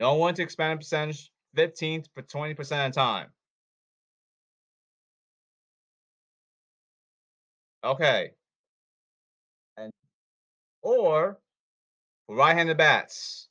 No 0.00 0.14
one 0.14 0.34
to 0.34 0.42
expand 0.42 0.80
percentage 0.80 1.30
15th 1.56 2.06
for 2.14 2.22
20% 2.22 2.58
of 2.58 2.92
the 2.92 2.96
time. 2.98 3.28
Okay. 7.84 8.30
And 9.76 9.92
or 10.82 11.38
right-handed 12.28 12.78
bats, 12.78 13.48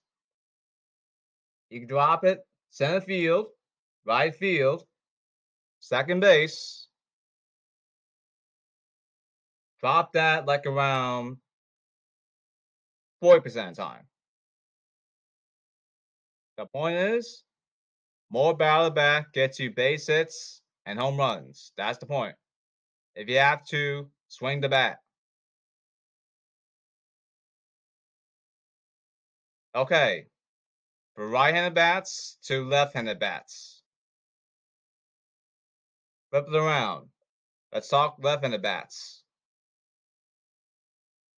you 1.69 1.79
can 1.81 1.88
drop 1.88 2.23
it 2.23 2.39
center 2.71 3.01
field, 3.01 3.47
right 4.05 4.33
field, 4.35 4.83
second 5.79 6.19
base. 6.19 6.88
Drop 9.81 10.13
that 10.13 10.45
like 10.45 10.65
around 10.65 11.38
40% 13.23 13.45
of 13.69 13.75
the 13.75 13.81
time. 13.81 14.09
The 16.60 16.65
point 16.65 16.98
is, 16.98 17.45
more 18.30 18.54
battle 18.54 18.89
back 18.89 19.32
gets 19.32 19.62
you 19.62 19.72
base 19.72 20.08
hits 20.08 20.62
and 20.86 21.00
home 21.00 21.15
runs. 21.15 21.72
That's 21.78 22.00
the 22.00 22.06
point. 22.06 22.36
if 23.15 23.30
you 23.30 23.38
have 23.38 23.65
to 23.67 24.10
swing 24.28 24.60
the 24.60 24.67
bat. 24.67 24.98
Okay, 29.74 30.26
for 31.15 31.30
right-handed 31.30 31.76
bats 31.76 32.38
to 32.43 32.67
left-handed 32.67 33.19
bats. 33.19 33.82
Flip 36.32 36.45
it 36.45 36.56
around. 36.58 37.08
Let's 37.72 37.88
talk 37.88 38.17
left-handed 38.19 38.62
bats. 38.62 39.24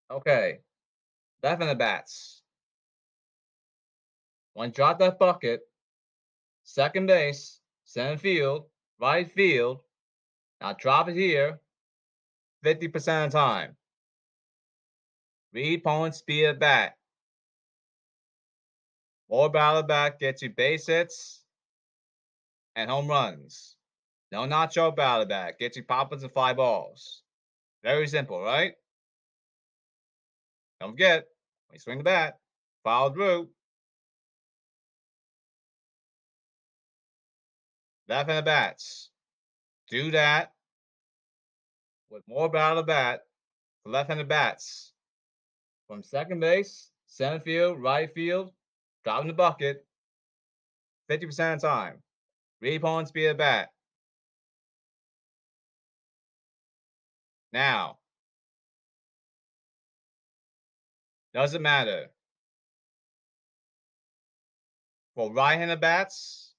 Okay, 0.09 0.61
left-handed 1.43 1.77
bats. 1.77 2.40
You 4.55 4.67
drop 4.67 4.99
that 4.99 5.17
bucket, 5.17 5.61
second 6.63 7.07
base, 7.07 7.59
center 7.85 8.17
field, 8.17 8.65
right 8.99 9.29
field, 9.31 9.79
now 10.59 10.73
drop 10.73 11.09
it 11.09 11.15
here 11.15 11.59
50% 12.63 13.25
of 13.25 13.31
the 13.31 13.37
time. 13.37 13.75
Read 15.53 15.79
opponent's 15.79 16.19
speed 16.19 16.45
at 16.45 16.59
bat. 16.59 16.95
More 19.29 19.49
battle 19.49 19.83
back 19.83 20.19
gets 20.19 20.41
you 20.41 20.49
base 20.49 20.87
hits 20.87 21.43
and 22.75 22.89
home 22.89 23.07
runs. 23.07 23.75
No 24.31 24.41
nacho 24.41 24.95
battle 24.95 25.25
back 25.25 25.59
gets 25.59 25.77
you 25.77 25.83
pop-ups 25.83 26.23
and 26.23 26.31
fly 26.31 26.53
balls. 26.53 27.23
Very 27.83 28.07
simple, 28.07 28.41
right? 28.41 28.73
Don't 30.79 30.91
forget, 30.91 31.25
when 31.67 31.75
you 31.75 31.79
swing 31.79 31.97
the 31.97 32.03
bat, 32.03 32.39
follow 32.83 33.13
through. 33.13 33.49
Left-handed 38.11 38.43
bats. 38.43 39.09
Do 39.89 40.11
that 40.11 40.51
with 42.09 42.27
more 42.27 42.49
battle 42.49 42.75
the 42.75 42.83
bat 42.83 43.21
left-handed 43.85 44.27
bats. 44.27 44.91
From 45.87 46.03
second 46.03 46.41
base, 46.41 46.89
center 47.07 47.39
field, 47.39 47.81
right 47.81 48.13
field, 48.13 48.51
driving 49.05 49.27
the 49.27 49.33
bucket 49.33 49.85
50% 51.09 51.23
of 51.53 51.61
the 51.61 51.67
time. 51.67 52.03
Read 52.59 52.75
opponent 52.75 53.07
speed 53.07 53.27
of 53.27 53.37
bat. 53.37 53.69
Now, 57.53 57.99
doesn't 61.33 61.61
matter. 61.61 62.07
For 65.15 65.31
right-handed 65.31 65.79
bats, 65.79 66.50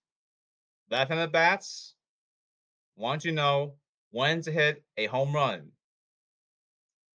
left-handed 0.92 1.32
bats, 1.32 1.94
want 2.96 3.22
to 3.22 3.32
know 3.32 3.74
when 4.10 4.42
to 4.42 4.52
hit 4.52 4.84
a 4.98 5.06
home 5.06 5.34
run. 5.34 5.70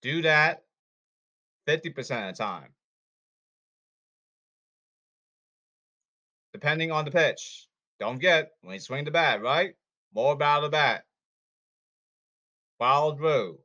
Do 0.02 0.24
that 0.24 0.64
50% 1.68 2.30
of 2.30 2.36
the 2.36 2.44
time. 2.44 2.70
Depending 6.54 6.92
on 6.92 7.06
the 7.06 7.12
pitch. 7.12 7.68
Don't 8.00 8.20
get 8.20 8.52
when 8.62 8.74
you 8.74 8.80
swing 8.80 9.06
the 9.06 9.12
bat, 9.12 9.42
right? 9.42 9.76
More 10.14 10.34
about 10.34 10.62
the 10.62 10.70
bat. 10.70 11.04
Follow 12.80 13.16
through. 13.16 13.60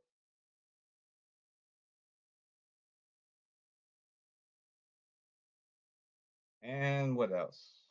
And 6.61 7.15
what 7.15 7.31
else? 7.31 7.82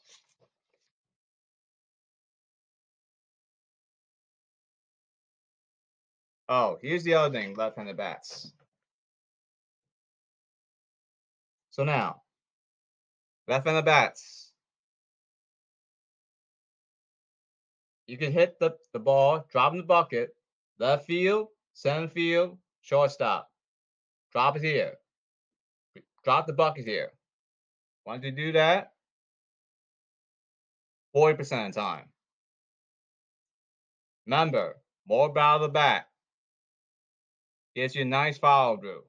Oh, 6.55 6.77
here's 6.83 7.03
the 7.03 7.15
other 7.15 7.33
thing, 7.33 7.55
left-handed 7.55 7.97
bats. 7.97 8.53
So 11.71 11.83
now, 11.83 12.21
left-handed 13.49 13.87
bats. 13.87 14.53
You 18.07 18.19
can 18.19 18.33
hit 18.33 18.59
the, 18.59 18.73
the 18.93 18.99
ball, 18.99 19.47
drop 19.51 19.73
in 19.73 19.79
the 19.79 19.85
bucket, 19.85 20.37
left 20.79 21.07
field, 21.07 21.49
center 21.73 22.09
field, 22.09 22.59
shortstop. 22.83 23.51
Drop 24.31 24.55
it 24.57 24.62
here. 24.62 24.97
Drop 26.23 26.47
the 26.47 26.53
bucket 26.53 26.85
here. 26.85 27.12
Once 28.05 28.25
you 28.25 28.31
do 28.31 28.53
that, 28.53 28.93
40% 31.17 31.41
of 31.69 31.73
the 31.73 31.81
time. 31.81 32.05
Remember, 34.27 34.77
more 35.09 35.33
battle 35.33 35.67
the 35.67 35.73
bat. 35.73 36.09
Gets 37.75 37.95
you 37.95 38.03
a 38.03 38.05
nice 38.05 38.39
follow 38.39 38.77
through. 38.77 39.03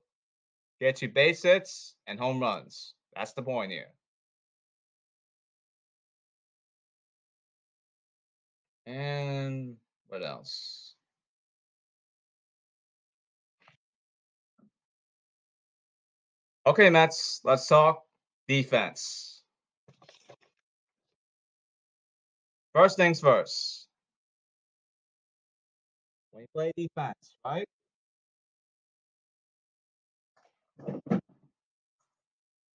Gets 0.80 1.02
you 1.02 1.10
base 1.10 1.44
hits 1.44 1.96
and 2.08 2.20
home 2.20 2.40
runs. 2.40 2.94
That's 3.16 3.34
the 3.34 3.42
point 3.42 3.72
here. 3.72 3.92
And 8.86 9.76
what 10.08 10.24
else? 10.24 10.96
Okay, 16.66 16.90
Mets, 16.90 17.42
let's 17.44 17.68
talk 17.68 18.04
defense. 18.48 19.42
First 22.74 22.98
things 22.98 23.20
first. 23.20 23.88
You 26.38 26.46
play 26.54 26.72
defense, 26.76 27.36
right? 27.46 27.68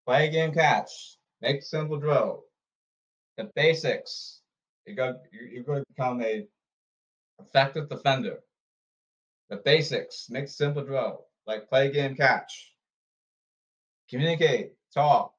Play 0.06 0.28
a 0.28 0.30
game 0.30 0.52
catch. 0.52 1.18
Make 1.42 1.62
simple 1.62 1.98
drill. 1.98 2.44
The 3.36 3.50
basics. 3.54 4.40
You 4.86 4.94
got 4.94 5.16
you're 5.32 5.64
going 5.64 5.80
to 5.80 5.86
become 5.94 6.22
a 6.22 6.46
effective 7.40 7.88
defender. 7.88 8.38
The 9.50 9.56
basics. 9.56 10.28
Make 10.30 10.48
simple 10.48 10.82
drill. 10.82 11.26
Like 11.46 11.68
play 11.68 11.92
game 11.92 12.16
catch. 12.16 12.72
Communicate. 14.08 14.72
Talk. 14.94 15.34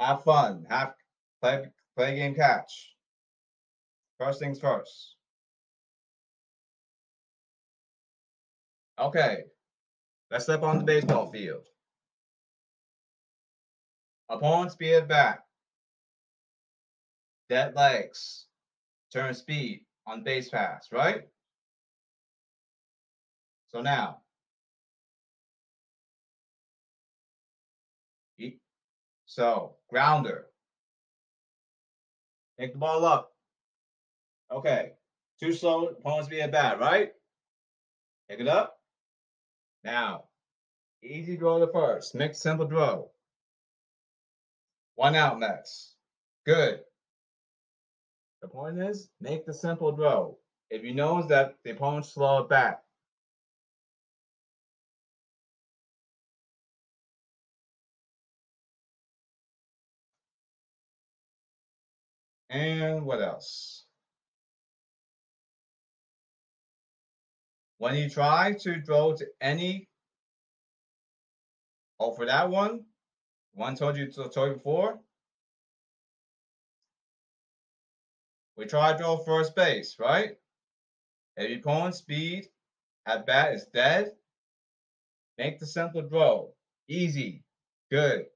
Have 0.00 0.24
fun. 0.24 0.66
Have 0.70 0.94
play 1.42 1.66
play 1.96 2.16
game 2.16 2.34
catch. 2.34 2.94
First 4.18 4.40
things 4.40 4.58
first. 4.58 5.16
Okay. 8.98 9.44
Let's 10.30 10.44
step 10.44 10.62
on 10.62 10.78
the 10.78 10.84
baseball 10.84 11.30
field. 11.30 11.66
Opponent 14.28 14.72
speed 14.72 15.08
back. 15.08 15.40
Dead 17.48 17.74
legs. 17.74 18.46
Turn 19.12 19.34
speed 19.34 19.84
on 20.06 20.24
base 20.24 20.48
pass, 20.48 20.88
right? 20.92 21.22
So 23.68 23.82
now, 23.82 24.18
so 29.36 29.76
grounder. 29.90 30.46
Take 32.58 32.72
the 32.72 32.78
ball 32.78 33.04
up. 33.04 33.32
Okay. 34.50 34.92
Too 35.38 35.52
slow, 35.52 35.88
opponent's 35.88 36.28
being 36.28 36.50
bad, 36.50 36.80
right? 36.80 37.12
Pick 38.30 38.40
it 38.40 38.48
up. 38.48 38.78
Now, 39.84 40.24
easy 41.02 41.36
draw 41.36 41.58
the 41.58 41.68
first. 41.68 42.14
Next 42.14 42.40
simple 42.40 42.66
draw. 42.66 43.04
One 45.06 45.14
out 45.14 45.38
next. 45.38 45.94
Good. 46.44 46.80
The 48.42 48.48
point 48.48 48.80
is, 48.80 49.08
make 49.20 49.46
the 49.46 49.54
simple 49.54 49.92
draw. 49.92 50.34
If 50.68 50.82
you 50.82 50.94
know 50.94 51.24
that 51.28 51.54
the 51.62 51.70
opponent 51.70 52.06
slow 52.06 52.42
it 52.42 52.48
back. 52.48 52.82
And 62.50 63.06
what 63.06 63.22
else? 63.22 63.84
When 67.78 67.94
you 67.94 68.10
try 68.10 68.56
to 68.62 68.80
draw 68.80 69.14
to 69.14 69.26
any, 69.40 69.88
oh, 72.00 72.10
for 72.10 72.26
that 72.26 72.50
one, 72.50 72.86
one 73.56 73.74
told 73.74 73.96
you 73.96 74.06
to 74.12 74.28
told 74.28 74.48
you 74.48 74.54
before. 74.54 75.00
We 78.56 78.66
try 78.66 78.92
to 78.92 78.98
draw 78.98 79.16
first 79.24 79.56
base, 79.56 79.96
right? 79.98 80.36
If 81.36 81.50
your 81.50 81.58
opponent's 81.58 81.98
speed 81.98 82.46
at 83.06 83.26
bat 83.26 83.54
is 83.54 83.66
dead, 83.72 84.12
make 85.38 85.58
the 85.58 85.66
simple 85.66 86.02
draw. 86.02 86.48
Easy. 86.88 87.44
Good. 87.90 88.26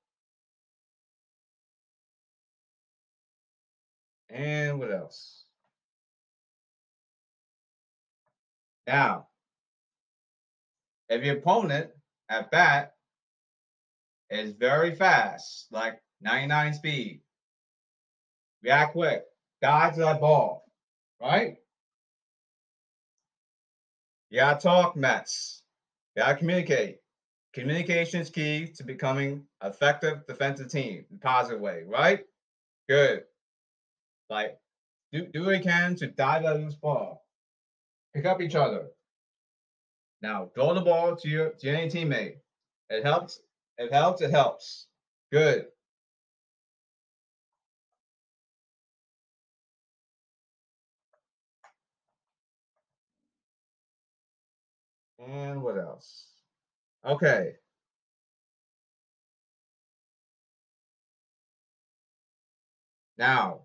And 4.30 4.78
what 4.78 4.92
else? 4.92 5.44
Now, 8.86 9.28
if 11.08 11.22
your 11.22 11.36
opponent 11.36 11.90
at 12.28 12.50
bat 12.50 12.94
is 14.30 14.52
very 14.52 14.94
fast, 14.94 15.66
like 15.70 16.00
99 16.20 16.74
speed, 16.74 17.20
react 18.62 18.92
quick, 18.92 19.24
to 19.62 19.94
that 19.96 20.20
ball, 20.20 20.64
right? 21.20 21.56
You 24.30 24.38
gotta 24.38 24.60
talk 24.60 24.96
Mets. 24.96 25.62
You 26.14 26.22
gotta 26.22 26.36
communicate. 26.36 26.98
Communication 27.52 28.20
is 28.20 28.30
key 28.30 28.68
to 28.76 28.84
becoming 28.84 29.44
effective 29.62 30.24
defensive 30.26 30.70
team 30.70 31.04
in 31.10 31.18
positive 31.18 31.60
way, 31.60 31.82
right? 31.86 32.24
Good. 32.88 33.24
Like 34.28 34.58
do 35.12 35.26
do 35.26 35.46
what 35.46 35.56
you 35.56 35.62
can 35.62 35.96
to 35.96 36.06
dive 36.06 36.44
that 36.44 36.60
loose 36.60 36.76
ball. 36.76 37.24
Pick 38.14 38.24
up 38.24 38.40
each 38.40 38.54
other. 38.54 38.86
Now 40.22 40.50
throw 40.54 40.74
the 40.74 40.80
ball 40.80 41.16
to 41.16 41.28
your 41.28 41.50
to 41.50 41.68
any 41.68 41.90
teammate. 41.90 42.36
It 42.88 43.02
helps. 43.04 43.40
It 43.80 43.92
helps. 43.92 44.20
It 44.20 44.30
helps. 44.30 44.86
Good. 45.32 45.66
And 55.18 55.62
what 55.62 55.78
else? 55.78 56.26
Okay. 57.04 57.54
Now, 63.16 63.62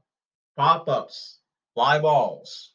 pop 0.55 0.87
ups, 0.87 1.39
fly 1.73 1.99
balls. 1.99 2.73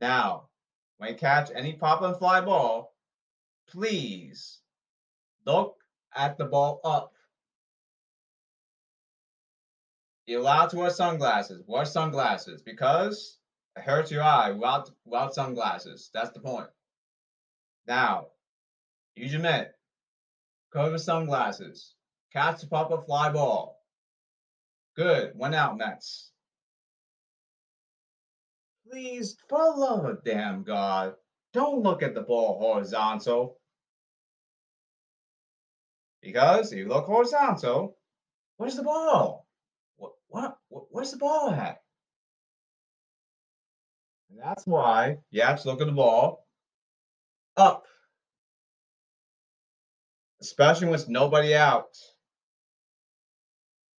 Now, 0.00 0.48
when 0.98 1.10
you 1.10 1.16
catch 1.16 1.50
any 1.54 1.72
pop 1.72 2.02
and 2.02 2.16
fly 2.16 2.40
ball, 2.40 2.94
please 3.68 4.58
look 5.46 5.76
at 6.14 6.36
the 6.36 6.44
ball 6.44 6.80
up. 6.84 7.12
You're 10.26 10.40
allowed 10.40 10.70
to 10.70 10.76
wear 10.76 10.90
sunglasses. 10.90 11.64
Wear 11.66 11.84
sunglasses 11.84 12.60
because 12.60 13.38
it 13.76 13.82
hurts 13.82 14.10
your 14.10 14.22
eye 14.22 14.50
without, 14.50 14.90
without 15.04 15.34
sunglasses. 15.34 16.10
That's 16.12 16.32
the 16.32 16.40
point. 16.40 16.68
Now, 17.86 18.26
use 19.14 19.32
your 19.32 19.40
mitt. 19.40 19.72
Cover 20.72 20.98
sunglasses. 20.98 21.94
Catch 22.32 22.60
the 22.60 22.66
pop 22.66 22.90
up 22.90 23.06
fly 23.06 23.30
ball. 23.30 23.80
Good. 24.96 25.34
One 25.34 25.54
out, 25.54 25.78
Mets. 25.78 26.32
Please, 28.90 29.36
for 29.48 29.58
the 29.58 29.80
love 29.80 30.04
of 30.04 30.24
damn 30.24 30.62
God, 30.62 31.14
don't 31.52 31.82
look 31.82 32.02
at 32.02 32.14
the 32.14 32.22
ball 32.22 32.58
horizontal. 32.58 33.58
Because 36.22 36.72
if 36.72 36.78
you 36.78 36.88
look 36.88 37.06
horizontal, 37.06 37.96
where's 38.56 38.76
the 38.76 38.82
ball? 38.82 39.46
What, 39.96 40.12
what, 40.28 40.56
where's 40.90 41.10
the 41.10 41.18
ball 41.18 41.50
at? 41.50 41.80
And 44.30 44.40
that's 44.40 44.66
why 44.66 45.18
you 45.30 45.42
have 45.42 45.60
to 45.62 45.68
look 45.68 45.80
at 45.80 45.86
the 45.86 45.92
ball 45.92 46.46
up. 47.56 47.84
Especially 50.40 50.86
when 50.86 50.94
it's 50.94 51.08
nobody 51.08 51.54
out. 51.54 51.96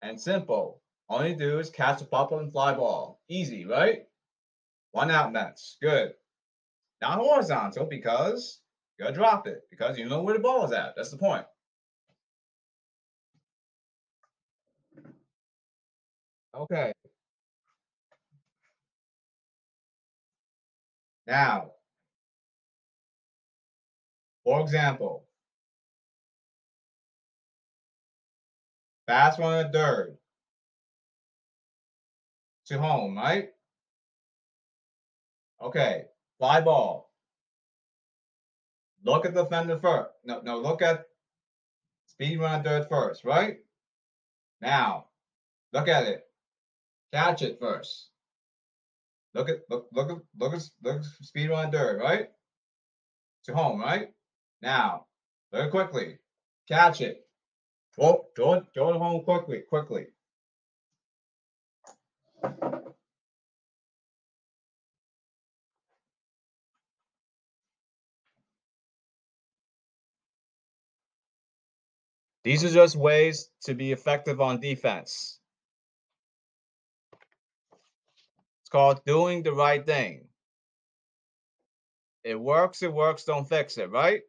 And 0.02 0.20
simple. 0.20 0.82
All 1.10 1.26
you 1.26 1.36
do 1.36 1.60
is 1.60 1.70
catch 1.70 2.02
a 2.02 2.06
pop 2.06 2.32
up 2.32 2.40
and 2.40 2.52
fly 2.52 2.74
ball. 2.74 3.20
Easy, 3.28 3.66
right? 3.66 4.04
One 4.92 5.12
out 5.12 5.32
Mets. 5.32 5.78
Good. 5.82 6.14
Not 7.02 7.20
horizontal 7.20 7.86
because 7.86 8.60
you 8.98 9.06
gotta 9.06 9.16
drop 9.16 9.48
it 9.48 9.64
because 9.70 9.98
you 9.98 10.08
know 10.08 10.22
where 10.24 10.36
the 10.36 10.42
ball 10.42 10.66
is 10.66 10.72
at. 10.72 10.96
That's 10.96 11.12
the 11.12 11.18
point. 11.18 11.46
Okay. 16.54 16.92
Now, 21.28 21.72
for 24.44 24.62
example, 24.62 25.26
fast 29.08 29.40
one 29.40 29.66
a 29.66 29.72
third 29.72 30.18
to 32.66 32.80
home, 32.80 33.16
right? 33.18 33.50
Okay, 35.62 36.06
fly 36.38 36.62
ball. 36.62 37.12
Look 39.04 39.26
at 39.26 39.34
the 39.34 39.44
defender 39.44 39.80
first. 39.80 40.12
No, 40.26 40.42
no, 40.42 40.58
look 40.60 40.82
at 40.82 41.06
speed 42.08 42.40
run 42.40 42.64
third 42.64 42.88
first, 42.90 43.24
right? 43.24 43.60
Now, 44.62 45.06
look 45.74 45.88
at 45.88 46.06
it. 46.06 46.26
Catch 47.14 47.42
it 47.42 47.60
first. 47.60 48.10
Look 49.34 49.50
at 49.50 49.62
look 49.70 49.88
look 49.94 50.10
at 50.12 50.18
look 50.38 50.54
at 50.54 50.64
look 50.84 50.96
at 50.98 51.06
speed 51.22 51.50
run 51.50 51.72
third, 51.72 52.00
right? 52.02 52.30
To 53.46 53.54
home, 53.54 53.80
right? 53.80 54.10
Now, 54.62 55.06
very 55.52 55.70
quickly. 55.70 56.18
Catch 56.68 57.02
it. 57.02 57.26
Go, 57.98 58.26
go, 58.36 58.64
go 58.76 58.94
to 58.94 59.00
home 59.00 59.24
quickly, 59.24 59.64
quickly. 59.68 60.08
These 72.44 72.66
are 72.66 72.72
just 72.72 72.96
ways 72.96 73.50
to 73.66 73.76
be 73.76 73.92
effective 73.92 74.42
on 74.42 74.62
defense. 74.62 75.40
It's 78.62 78.70
called 78.70 79.04
doing 79.06 79.44
the 79.44 79.54
right 79.54 79.86
thing. 79.86 80.28
It 82.24 82.40
works, 82.40 82.84
it 82.84 82.94
works, 82.94 83.26
don't 83.26 83.48
fix 83.50 83.78
it, 83.78 83.92
right? 83.92 84.22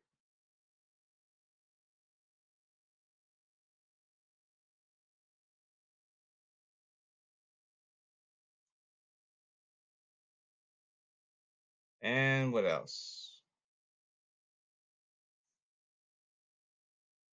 And 12.02 12.52
what 12.52 12.66
else? 12.66 13.19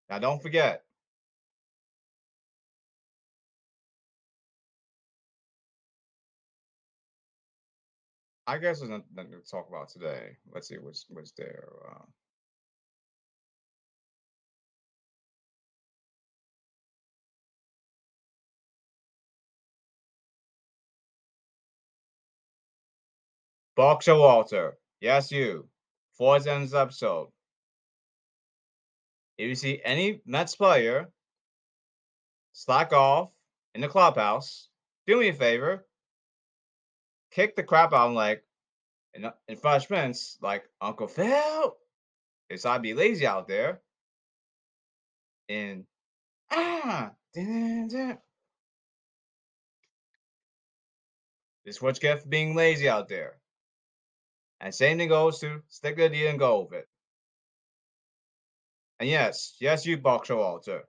Now, 0.10 0.20
don't 0.20 0.42
forget. 0.42 0.84
I 8.48 8.58
guess 8.58 8.80
there's 8.80 8.90
nothing 8.90 9.32
to 9.32 9.40
talk 9.50 9.68
about 9.70 9.90
today. 9.90 10.38
Let's 10.52 10.68
see 10.70 10.78
what's 10.80 11.06
what's 11.10 11.32
there. 11.34 11.70
Uh, 11.90 12.06
Buck 23.78 24.02
Showalter, 24.02 24.74
yes, 25.00 25.32
you. 25.32 25.70
For 26.18 26.38
the 26.38 26.52
end 26.52 26.74
episode. 26.74 27.32
If 29.38 29.48
you 29.48 29.56
see 29.56 29.82
any 29.84 30.22
Mets 30.26 30.56
player 30.56 31.10
slack 32.54 32.92
off 32.92 33.30
in 33.76 33.82
the 33.82 33.88
clubhouse, 33.88 34.70
do 35.06 35.20
me 35.20 35.30
a 35.30 35.34
favor, 35.34 35.86
kick 37.32 37.56
the 37.56 37.64
crap 37.64 37.94
out 37.94 38.06
of 38.06 38.10
him 38.10 38.16
like 38.16 38.44
in, 39.14 39.30
in 39.48 39.58
Fresh 39.58 39.88
Prince, 39.88 40.38
like 40.42 40.68
Uncle 40.82 41.08
Phil. 41.08 41.76
If 42.50 42.66
I'd 42.66 42.82
be 42.82 42.94
lazy 42.94 43.28
out 43.28 43.48
there, 43.48 43.82
and 45.50 45.86
ah, 46.52 47.12
dun, 47.34 47.88
dun. 47.90 48.18
this 51.66 51.76
is 51.76 51.82
what 51.82 51.98
you 51.98 52.02
get 52.02 52.22
for 52.22 52.30
being 52.30 52.56
lazy 52.56 52.88
out 52.88 53.10
there. 53.10 53.36
And 54.62 54.74
same 54.74 54.98
thing 54.98 55.10
goes 55.10 55.40
to 55.40 55.62
stick 55.68 55.98
the 55.98 56.10
deal 56.10 56.30
and 56.30 56.40
go 56.40 56.62
with 56.62 56.80
it. 56.80 56.88
And 59.00 59.10
yes, 59.10 59.56
yes, 59.60 59.86
you 59.86 59.98
Buck 59.98 60.26
Showalter. 60.26 60.82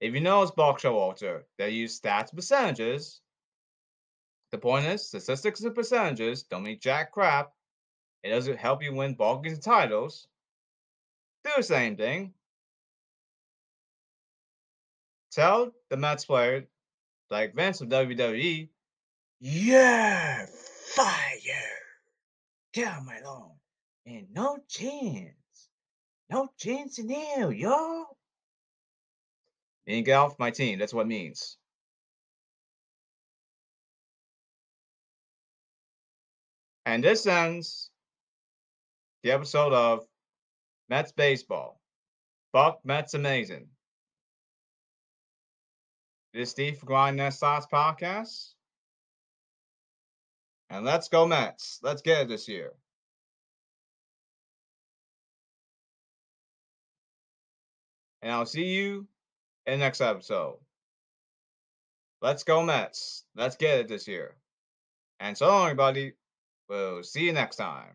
If 0.00 0.14
you 0.14 0.20
know 0.20 0.42
it's 0.42 0.52
Buck 0.52 0.80
Showalter, 0.80 1.42
they 1.58 1.70
use 1.70 1.98
stats 1.98 2.34
percentages. 2.34 3.20
The 4.52 4.58
point 4.58 4.86
is, 4.86 5.08
statistics 5.08 5.62
and 5.62 5.74
percentages 5.74 6.44
don't 6.44 6.62
mean 6.62 6.78
jack 6.80 7.12
crap. 7.12 7.52
It 8.22 8.30
doesn't 8.30 8.58
help 8.58 8.82
you 8.82 8.94
win 8.94 9.14
ball 9.14 9.38
games 9.38 9.54
and 9.54 9.62
titles. 9.62 10.28
Do 11.44 11.50
the 11.56 11.62
same 11.62 11.96
thing. 11.96 12.32
Tell 15.32 15.72
the 15.90 15.96
Mets 15.96 16.24
player, 16.24 16.66
like 17.30 17.54
Vince 17.54 17.80
of 17.80 17.88
WWE, 17.88 18.68
yeah, 19.40 20.46
fire. 20.46 21.76
Tell 22.72 23.02
my 23.02 23.20
Lord. 23.22 23.52
And 24.06 24.28
no 24.32 24.58
chance. 24.68 25.34
No 26.28 26.48
chance 26.58 26.98
in 26.98 27.08
hell, 27.08 27.52
y'all. 27.52 28.16
And 29.86 30.04
get 30.04 30.16
my 30.38 30.50
team. 30.50 30.78
That's 30.78 30.92
what 30.92 31.02
it 31.02 31.08
means. 31.08 31.56
And 36.84 37.02
this 37.02 37.26
ends 37.26 37.90
the 39.22 39.32
episode 39.32 39.72
of 39.72 40.06
Mets 40.88 41.12
Baseball. 41.12 41.80
Buck 42.52 42.80
Mets 42.84 43.14
Amazing. 43.14 43.66
This 46.32 46.48
is 46.48 46.50
Steve 46.50 46.78
for 46.78 46.86
Grind 46.86 47.18
That 47.18 47.34
Sox 47.34 47.66
Podcast. 47.72 48.52
And 50.70 50.84
let's 50.84 51.08
go 51.08 51.26
Mets. 51.26 51.80
Let's 51.82 52.02
get 52.02 52.22
it 52.22 52.28
this 52.28 52.48
year. 52.48 52.72
And 58.26 58.34
I'll 58.34 58.44
see 58.44 58.64
you 58.64 59.06
in 59.66 59.78
next 59.78 60.00
episode. 60.00 60.58
Let's 62.20 62.42
go 62.42 62.60
Mets. 62.60 63.24
Let's 63.36 63.54
get 63.54 63.78
it 63.78 63.86
this 63.86 64.08
year. 64.08 64.34
And 65.20 65.38
so 65.38 65.46
long, 65.46 65.66
everybody. 65.66 66.14
We'll 66.68 67.04
see 67.04 67.26
you 67.26 67.32
next 67.32 67.54
time. 67.54 67.94